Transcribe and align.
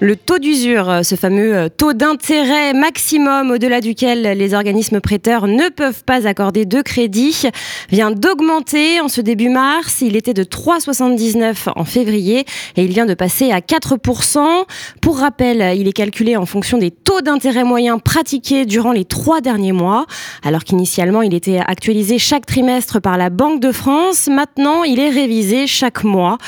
Le 0.00 0.14
taux 0.14 0.38
d'usure, 0.38 1.00
ce 1.02 1.16
fameux 1.16 1.56
euh, 1.56 1.68
taux 1.68 1.92
d'intérêt 1.92 2.72
maximum 2.72 3.50
au-delà 3.50 3.80
duquel 3.80 4.38
les 4.38 4.54
organismes 4.54 5.00
prêteurs 5.00 5.48
ne 5.48 5.70
peuvent 5.70 6.04
pas 6.04 6.28
accorder 6.28 6.66
de 6.66 6.82
crédit, 6.82 7.48
vient 7.90 8.12
d'augmenter 8.12 9.00
en 9.00 9.08
ce 9.08 9.20
début 9.20 9.48
mars. 9.48 9.96
Il 10.00 10.14
était 10.14 10.34
de 10.34 10.44
3,79 10.44 11.70
en 11.74 11.84
février 11.84 12.44
et 12.76 12.84
il 12.84 12.92
vient 12.92 13.06
de 13.06 13.14
passer 13.14 13.50
à 13.50 13.58
4%. 13.58 14.66
Pour 15.02 15.18
rappel, 15.18 15.76
il 15.76 15.88
est 15.88 15.92
calculé 15.92 16.36
en 16.36 16.46
fonction 16.46 16.78
des 16.78 16.92
taux 16.92 17.20
d'intérêt 17.20 17.64
moyens 17.64 17.98
pratiqués 18.00 18.66
durant 18.66 18.92
les 18.92 19.04
trois 19.04 19.40
derniers 19.40 19.72
mois. 19.72 20.06
Alors 20.44 20.62
qu'initialement, 20.62 21.22
il 21.22 21.34
était 21.34 21.58
actualisé 21.58 22.20
chaque 22.20 22.46
trimestre 22.46 23.00
par 23.00 23.18
la 23.18 23.30
Banque 23.30 23.58
de 23.58 23.72
France, 23.72 24.28
maintenant, 24.28 24.84
il 24.84 25.00
est 25.00 25.10
révisé 25.10 25.66
chaque 25.66 26.04
mois. 26.04 26.38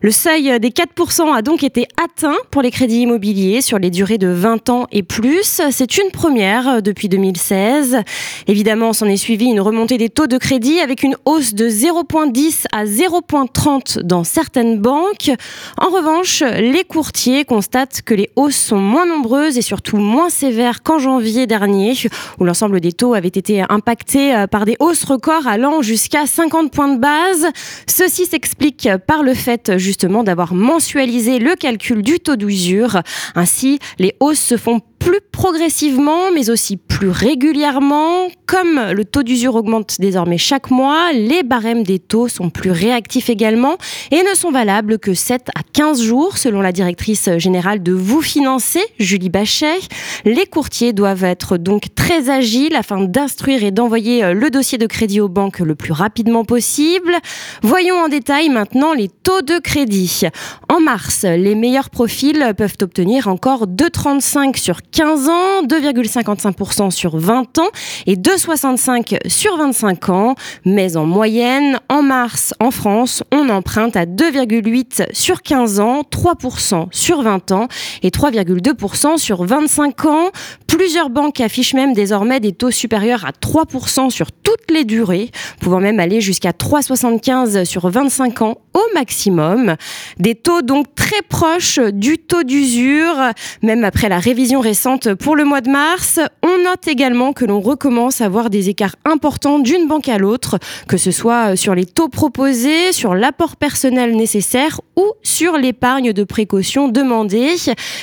Le 0.00 0.12
seuil 0.12 0.60
des 0.60 0.70
4% 0.70 1.34
a 1.34 1.42
donc 1.42 1.64
été 1.64 1.88
atteint 2.00 2.36
pour 2.52 2.62
les 2.62 2.70
crédits 2.70 2.99
immobilier 3.00 3.60
sur 3.60 3.78
les 3.78 3.90
durées 3.90 4.18
de 4.18 4.28
20 4.28 4.70
ans 4.70 4.86
et 4.92 5.02
plus. 5.02 5.60
C'est 5.70 5.98
une 5.98 6.10
première 6.10 6.68
euh, 6.68 6.80
depuis 6.80 7.08
2016. 7.08 7.98
Évidemment, 8.46 8.92
s'en 8.92 9.06
est 9.06 9.16
suivi 9.16 9.46
une 9.46 9.60
remontée 9.60 9.98
des 9.98 10.08
taux 10.08 10.26
de 10.26 10.38
crédit 10.38 10.80
avec 10.80 11.02
une 11.02 11.16
hausse 11.24 11.54
de 11.54 11.68
0,10 11.68 12.66
à 12.72 12.84
0,30 12.84 14.00
dans 14.02 14.24
certaines 14.24 14.78
banques. 14.78 15.30
En 15.78 15.90
revanche, 15.90 16.42
les 16.42 16.84
courtiers 16.84 17.44
constatent 17.44 18.02
que 18.02 18.14
les 18.14 18.30
hausses 18.36 18.56
sont 18.56 18.80
moins 18.80 19.06
nombreuses 19.06 19.58
et 19.58 19.62
surtout 19.62 19.96
moins 19.96 20.30
sévères 20.30 20.82
qu'en 20.82 20.98
janvier 20.98 21.46
dernier, 21.46 21.94
où 22.38 22.44
l'ensemble 22.44 22.80
des 22.80 22.92
taux 22.92 23.14
avaient 23.14 23.28
été 23.28 23.64
impactés 23.68 24.34
euh, 24.34 24.46
par 24.46 24.64
des 24.64 24.76
hausses 24.80 25.04
records 25.04 25.46
allant 25.46 25.82
jusqu'à 25.82 26.26
50 26.26 26.70
points 26.72 26.94
de 26.94 27.00
base. 27.00 27.46
Ceci 27.86 28.26
s'explique 28.26 28.88
par 29.06 29.22
le 29.22 29.34
fait 29.34 29.78
justement 29.78 30.22
d'avoir 30.22 30.54
mensualisé 30.54 31.38
le 31.38 31.54
calcul 31.54 32.02
du 32.02 32.20
taux 32.20 32.36
d'usure 32.36 32.89
ainsi, 33.34 33.78
les 33.98 34.16
hausses 34.20 34.40
se 34.40 34.56
font 34.56 34.80
plus 35.00 35.20
progressivement, 35.32 36.30
mais 36.32 36.50
aussi 36.50 36.76
plus 36.76 37.08
régulièrement. 37.08 38.28
Comme 38.46 38.80
le 38.92 39.04
taux 39.04 39.22
d'usure 39.22 39.56
augmente 39.56 39.96
désormais 39.98 40.38
chaque 40.38 40.70
mois, 40.70 41.12
les 41.12 41.42
barèmes 41.42 41.82
des 41.82 41.98
taux 41.98 42.28
sont 42.28 42.50
plus 42.50 42.70
réactifs 42.70 43.30
également 43.30 43.76
et 44.10 44.22
ne 44.22 44.34
sont 44.36 44.52
valables 44.52 44.98
que 44.98 45.14
7 45.14 45.48
à 45.56 45.62
15 45.72 46.02
jours, 46.02 46.36
selon 46.36 46.60
la 46.60 46.72
directrice 46.72 47.30
générale 47.38 47.82
de 47.82 47.92
Vous 47.92 48.20
Financer, 48.20 48.82
Julie 48.98 49.30
Bachet. 49.30 49.80
Les 50.24 50.46
courtiers 50.46 50.92
doivent 50.92 51.24
être 51.24 51.56
donc 51.56 51.94
très 51.94 52.28
agiles 52.28 52.76
afin 52.76 53.00
d'instruire 53.00 53.64
et 53.64 53.70
d'envoyer 53.70 54.34
le 54.34 54.50
dossier 54.50 54.76
de 54.76 54.86
crédit 54.86 55.20
aux 55.20 55.28
banques 55.28 55.60
le 55.60 55.74
plus 55.74 55.92
rapidement 55.92 56.44
possible. 56.44 57.14
Voyons 57.62 57.96
en 57.96 58.08
détail 58.08 58.50
maintenant 58.50 58.92
les 58.92 59.08
taux 59.08 59.42
de 59.42 59.58
crédit. 59.58 60.22
En 60.68 60.80
mars, 60.80 61.22
les 61.24 61.54
meilleurs 61.54 61.88
profils 61.88 62.52
peuvent 62.58 62.76
obtenir 62.82 63.28
encore 63.28 63.66
2,35 63.66 64.58
sur 64.58 64.82
15 64.90 65.28
ans, 65.28 65.62
2,55% 65.66 66.90
sur 66.90 67.16
20 67.16 67.58
ans 67.58 67.68
et 68.06 68.16
2,65% 68.16 69.28
sur 69.28 69.56
25 69.56 70.08
ans. 70.08 70.34
Mais 70.64 70.96
en 70.96 71.06
moyenne, 71.06 71.78
en 71.88 72.02
mars, 72.02 72.54
en 72.60 72.70
France, 72.70 73.22
on 73.32 73.48
emprunte 73.48 73.96
à 73.96 74.06
2,8 74.06 75.12
sur 75.12 75.42
15 75.42 75.80
ans, 75.80 76.02
3% 76.02 76.88
sur 76.90 77.22
20 77.22 77.52
ans 77.52 77.68
et 78.02 78.10
3,2% 78.10 79.18
sur 79.18 79.44
25 79.44 80.04
ans. 80.06 80.30
Plusieurs 80.66 81.10
banques 81.10 81.40
affichent 81.40 81.74
même 81.74 81.92
désormais 81.92 82.40
des 82.40 82.52
taux 82.52 82.70
supérieurs 82.70 83.24
à 83.24 83.30
3% 83.30 84.10
sur 84.10 84.32
toutes 84.32 84.70
les 84.70 84.84
durées, 84.84 85.30
pouvant 85.60 85.80
même 85.80 86.00
aller 86.00 86.20
jusqu'à 86.20 86.50
3,75 86.50 87.64
sur 87.64 87.88
25 87.88 88.42
ans 88.42 88.58
au 88.74 88.94
maximum. 88.94 89.76
Des 90.18 90.34
taux 90.34 90.62
donc 90.62 90.94
très 90.94 91.22
proches 91.28 91.80
du 91.92 92.18
taux 92.18 92.42
d'usure, 92.42 93.16
même 93.62 93.84
après 93.84 94.08
la 94.08 94.18
révision 94.18 94.60
récente 94.60 94.79
pour 95.18 95.36
le 95.36 95.44
mois 95.44 95.60
de 95.60 95.68
mars. 95.68 96.20
On 96.42 96.64
note 96.64 96.88
également 96.88 97.34
que 97.34 97.44
l'on 97.44 97.60
recommence 97.60 98.22
à 98.22 98.28
voir 98.28 98.48
des 98.48 98.70
écarts 98.70 98.96
importants 99.04 99.58
d'une 99.58 99.86
banque 99.86 100.08
à 100.08 100.16
l'autre, 100.16 100.58
que 100.88 100.96
ce 100.96 101.10
soit 101.10 101.54
sur 101.54 101.74
les 101.74 101.84
taux 101.84 102.08
proposés, 102.08 102.92
sur 102.92 103.14
l'apport 103.14 103.56
personnel 103.56 104.16
nécessaire 104.16 104.80
ou 104.96 105.04
sur 105.22 105.58
l'épargne 105.58 106.12
de 106.12 106.24
précaution 106.24 106.88
demandée. 106.88 107.56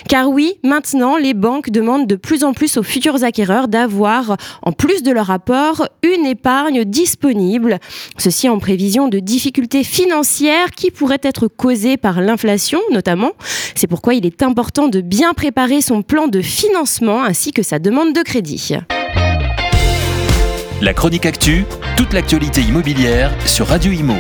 Car 0.08 0.30
oui, 0.30 0.60
maintenant, 0.64 1.18
les 1.18 1.34
banques 1.34 1.72
demandent 1.72 2.06
de 2.06 2.16
plus 2.16 2.44
en 2.44 2.54
plus 2.54 2.78
aux 2.78 2.84
futurs 2.84 3.24
acquéreurs 3.24 3.68
d'avoir, 3.68 4.38
en 4.62 4.72
plus 4.72 5.02
de 5.02 5.12
leur 5.12 5.32
apport, 5.32 5.88
une 6.04 6.26
épargne 6.28 6.86
disponible. 6.86 7.80
Ceci 8.18 8.50
en 8.50 8.60
prévision 8.60 9.08
de 9.08 9.18
difficultés 9.18 9.84
financières 9.84 10.72
qui 10.72 10.92
pourraient 10.92 11.18
être 11.24 11.48
causées 11.48 11.98
par 11.98 12.22
l'inflation, 12.22 12.80
notamment. 12.92 13.32
C'est 13.74 13.88
pourquoi 13.88 14.14
il 14.14 14.26
est 14.28 14.44
important 14.44 14.90
de 14.90 15.02
bien 15.02 15.34
préparer 15.34 15.82
son 15.82 16.04
plan 16.04 16.28
de 16.28 16.42
financement 16.42 16.67
financement 16.68 17.24
ainsi 17.24 17.52
que 17.52 17.64
sa 17.64 17.80
demande 17.80 18.14
de 18.14 18.22
crédit. 18.22 18.74
La 20.82 20.94
chronique 20.94 21.26
actu, 21.26 21.66
toute 21.96 22.14
l'actualité 22.14 22.62
immobilière 22.62 23.32
sur 23.46 23.68
Radio 23.68 23.92
Imo. 23.92 24.16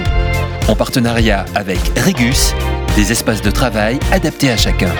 En 0.67 0.75
partenariat 0.75 1.45
avec 1.55 1.79
Regus, 1.97 2.53
des 2.95 3.11
espaces 3.11 3.41
de 3.41 3.51
travail 3.51 3.99
adaptés 4.11 4.49
à 4.49 4.57
chacun. 4.57 4.91